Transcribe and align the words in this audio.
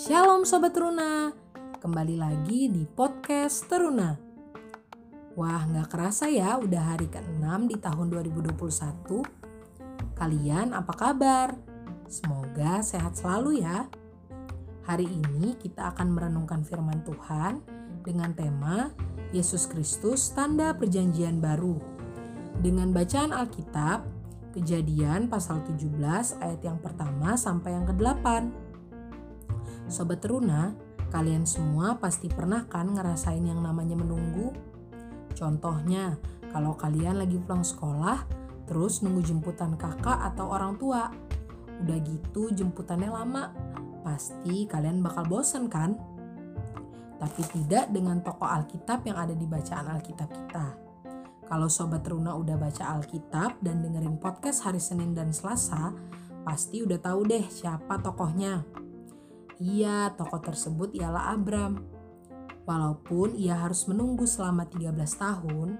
Shalom 0.00 0.48
Sobat 0.48 0.72
Teruna, 0.72 1.28
kembali 1.76 2.16
lagi 2.16 2.72
di 2.72 2.88
podcast 2.88 3.68
Teruna. 3.68 4.16
Wah 5.36 5.60
gak 5.68 5.92
kerasa 5.92 6.24
ya 6.24 6.56
udah 6.56 6.96
hari 6.96 7.04
ke-6 7.12 7.44
di 7.68 7.76
tahun 7.76 8.08
2021. 8.08 8.56
Kalian 10.16 10.72
apa 10.72 10.96
kabar? 10.96 11.52
Semoga 12.08 12.80
sehat 12.80 13.20
selalu 13.20 13.60
ya. 13.60 13.92
Hari 14.88 15.04
ini 15.04 15.60
kita 15.60 15.92
akan 15.92 16.16
merenungkan 16.16 16.64
firman 16.64 17.04
Tuhan 17.04 17.60
dengan 18.00 18.32
tema 18.32 18.96
Yesus 19.36 19.68
Kristus 19.68 20.32
tanda 20.32 20.72
perjanjian 20.72 21.44
baru. 21.44 21.76
Dengan 22.56 22.88
bacaan 22.96 23.36
Alkitab, 23.36 24.20
Kejadian 24.50 25.30
pasal 25.30 25.62
17 25.62 25.94
ayat 26.42 26.58
yang 26.66 26.82
pertama 26.82 27.38
sampai 27.38 27.78
yang 27.78 27.86
ke-8. 27.86 28.26
Sobat 29.90 30.22
Teruna, 30.22 30.70
kalian 31.10 31.42
semua 31.42 31.98
pasti 31.98 32.30
pernah 32.30 32.62
kan 32.70 32.94
ngerasain 32.94 33.42
yang 33.42 33.58
namanya 33.58 33.98
menunggu? 33.98 34.54
Contohnya, 35.34 36.14
kalau 36.54 36.78
kalian 36.78 37.18
lagi 37.18 37.42
pulang 37.42 37.66
sekolah, 37.66 38.22
terus 38.70 39.02
nunggu 39.02 39.26
jemputan 39.26 39.74
kakak 39.74 40.30
atau 40.30 40.46
orang 40.54 40.78
tua. 40.78 41.10
Udah 41.82 41.98
gitu 42.06 42.54
jemputannya 42.54 43.10
lama, 43.10 43.50
pasti 44.06 44.70
kalian 44.70 45.02
bakal 45.02 45.26
bosen 45.26 45.66
kan? 45.66 45.98
Tapi 47.18 47.42
tidak 47.50 47.90
dengan 47.90 48.22
toko 48.22 48.46
Alkitab 48.46 49.02
yang 49.10 49.18
ada 49.18 49.34
di 49.34 49.44
bacaan 49.44 49.90
Alkitab 49.90 50.28
kita. 50.30 50.66
Kalau 51.50 51.66
Sobat 51.66 52.06
Teruna 52.06 52.38
udah 52.38 52.54
baca 52.54 52.94
Alkitab 52.94 53.58
dan 53.58 53.82
dengerin 53.82 54.22
podcast 54.22 54.62
hari 54.70 54.78
Senin 54.78 55.18
dan 55.18 55.34
Selasa, 55.34 55.90
pasti 56.46 56.78
udah 56.78 57.02
tahu 57.02 57.26
deh 57.26 57.42
siapa 57.50 57.98
tokohnya. 57.98 58.62
Iya, 59.60 60.16
tokoh 60.16 60.40
tersebut 60.40 60.96
ialah 60.96 61.36
Abram. 61.36 61.84
Walaupun 62.64 63.36
ia 63.36 63.60
harus 63.60 63.84
menunggu 63.92 64.24
selama 64.24 64.64
13 64.64 64.96
tahun, 65.20 65.76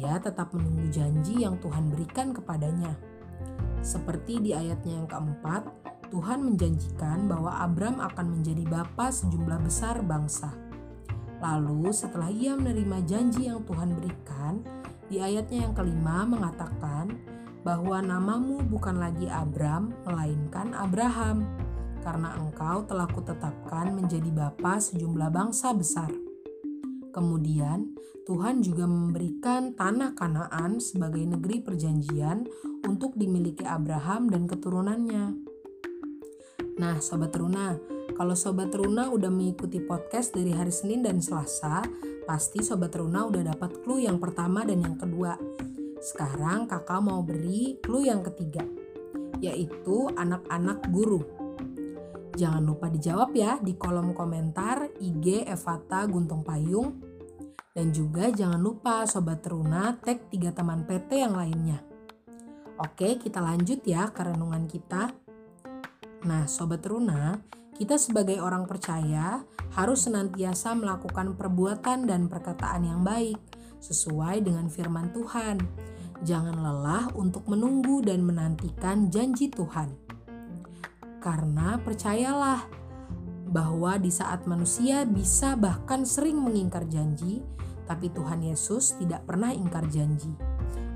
ia 0.00 0.16
tetap 0.24 0.56
menunggu 0.56 0.88
janji 0.88 1.44
yang 1.44 1.60
Tuhan 1.60 1.92
berikan 1.92 2.32
kepadanya. 2.32 2.96
Seperti 3.84 4.40
di 4.40 4.56
ayatnya 4.56 5.04
yang 5.04 5.08
keempat, 5.08 5.68
Tuhan 6.08 6.48
menjanjikan 6.48 7.28
bahwa 7.28 7.60
Abram 7.60 8.00
akan 8.00 8.40
menjadi 8.40 8.64
bapa 8.64 9.12
sejumlah 9.12 9.68
besar 9.68 10.00
bangsa. 10.00 10.56
Lalu 11.44 11.92
setelah 11.92 12.32
ia 12.32 12.56
menerima 12.56 13.04
janji 13.04 13.52
yang 13.52 13.68
Tuhan 13.68 14.00
berikan, 14.00 14.64
di 15.12 15.20
ayatnya 15.20 15.68
yang 15.68 15.76
kelima 15.76 16.24
mengatakan 16.24 17.20
bahwa 17.68 18.00
namamu 18.00 18.64
bukan 18.64 18.96
lagi 18.96 19.28
Abram, 19.28 19.92
melainkan 20.08 20.72
Abraham 20.72 21.68
karena 22.00 22.36
engkau 22.36 22.84
telah 22.88 23.06
kutetapkan 23.08 23.92
menjadi 23.92 24.28
bapa 24.32 24.80
sejumlah 24.80 25.30
bangsa 25.30 25.72
besar. 25.76 26.10
Kemudian, 27.10 27.94
Tuhan 28.24 28.62
juga 28.62 28.86
memberikan 28.86 29.74
tanah 29.74 30.14
Kanaan 30.14 30.78
sebagai 30.78 31.24
negeri 31.26 31.64
perjanjian 31.64 32.46
untuk 32.86 33.18
dimiliki 33.18 33.66
Abraham 33.66 34.30
dan 34.30 34.46
keturunannya. 34.46 35.24
Nah, 36.78 36.96
sobat 37.02 37.34
teruna, 37.34 37.74
kalau 38.14 38.38
sobat 38.38 38.70
teruna 38.70 39.10
udah 39.10 39.28
mengikuti 39.28 39.82
podcast 39.82 40.32
dari 40.32 40.54
hari 40.54 40.70
Senin 40.70 41.02
dan 41.02 41.18
Selasa, 41.18 41.82
pasti 42.24 42.62
sobat 42.62 42.94
teruna 42.94 43.26
udah 43.26 43.52
dapat 43.52 43.82
clue 43.82 44.06
yang 44.06 44.22
pertama 44.22 44.62
dan 44.62 44.80
yang 44.80 44.96
kedua. 44.96 45.34
Sekarang 46.00 46.64
kakak 46.70 47.02
mau 47.02 47.20
beri 47.20 47.76
clue 47.82 48.08
yang 48.08 48.24
ketiga, 48.24 48.64
yaitu 49.42 50.08
anak-anak 50.14 50.86
guru. 50.88 51.39
Jangan 52.34 52.62
lupa 52.62 52.86
dijawab 52.86 53.34
ya 53.34 53.58
di 53.58 53.74
kolom 53.74 54.14
komentar 54.14 54.90
IG 55.02 55.48
Evata 55.48 56.06
Guntung 56.06 56.46
Payung. 56.46 57.02
Dan 57.70 57.94
juga 57.94 58.30
jangan 58.30 58.58
lupa 58.58 59.06
Sobat 59.06 59.46
Teruna 59.46 59.94
tag 60.02 60.26
tiga 60.26 60.50
teman 60.50 60.84
PT 60.86 61.22
yang 61.22 61.38
lainnya. 61.38 61.78
Oke 62.80 63.20
kita 63.20 63.38
lanjut 63.38 63.82
ya 63.86 64.10
ke 64.10 64.26
renungan 64.26 64.66
kita. 64.66 65.14
Nah 66.26 66.44
Sobat 66.50 66.82
Teruna, 66.82 67.38
kita 67.78 67.96
sebagai 67.96 68.42
orang 68.42 68.68
percaya 68.68 69.40
harus 69.72 70.04
senantiasa 70.04 70.74
melakukan 70.76 71.32
perbuatan 71.38 72.04
dan 72.04 72.26
perkataan 72.26 72.84
yang 72.84 73.00
baik 73.00 73.38
sesuai 73.80 74.44
dengan 74.44 74.68
firman 74.68 75.14
Tuhan. 75.16 75.56
Jangan 76.20 76.60
lelah 76.60 77.08
untuk 77.16 77.48
menunggu 77.48 78.04
dan 78.04 78.20
menantikan 78.20 79.08
janji 79.08 79.48
Tuhan. 79.48 80.09
Karena 81.20 81.76
percayalah 81.76 82.64
bahwa 83.50 84.00
di 84.00 84.08
saat 84.08 84.48
manusia 84.48 85.04
bisa 85.04 85.54
bahkan 85.54 86.08
sering 86.08 86.40
mengingkar 86.40 86.88
janji, 86.88 87.44
tapi 87.84 88.08
Tuhan 88.08 88.40
Yesus 88.46 88.96
tidak 88.96 89.28
pernah 89.28 89.52
ingkar 89.52 89.84
janji. 89.90 90.30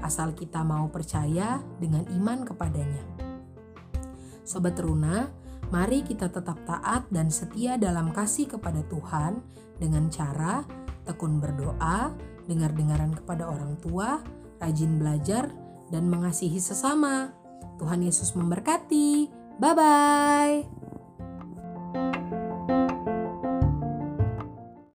Asal 0.01 0.33
kita 0.33 0.65
mau 0.65 0.89
percaya 0.89 1.61
dengan 1.77 2.09
iman 2.09 2.47
kepadanya. 2.47 3.05
Sobat 4.45 4.77
Teruna, 4.77 5.29
mari 5.73 6.05
kita 6.05 6.31
tetap 6.31 6.61
taat 6.69 7.09
dan 7.11 7.33
setia 7.33 7.81
dalam 7.81 8.13
kasih 8.15 8.47
kepada 8.47 8.85
Tuhan 8.87 9.41
dengan 9.81 10.07
cara 10.09 10.65
tekun 11.05 11.41
berdoa, 11.41 12.13
dengar-dengaran 12.49 13.13
kepada 13.13 13.49
orang 13.49 13.77
tua, 13.81 14.21
rajin 14.61 15.01
belajar, 15.01 15.49
dan 15.93 16.09
mengasihi 16.09 16.61
sesama. 16.61 17.33
Tuhan 17.77 18.05
Yesus 18.07 18.33
memberkati. 18.39 19.44
Bye 19.59 19.75
bye. 19.75 20.84